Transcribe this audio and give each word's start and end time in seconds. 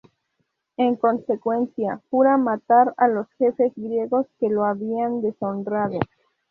En 0.77 0.95
consecuencia, 0.95 2.01
jura 2.09 2.35
matar 2.35 2.95
a 2.97 3.07
los 3.07 3.29
jefes 3.33 3.71
griegos 3.75 4.25
que 4.39 4.49
lo 4.49 4.65
habían 4.65 5.21
deshonrado. 5.21 5.99